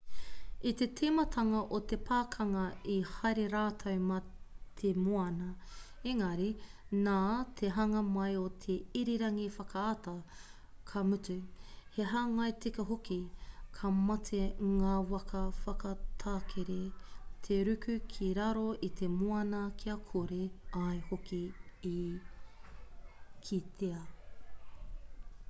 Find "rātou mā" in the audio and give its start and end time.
3.55-4.15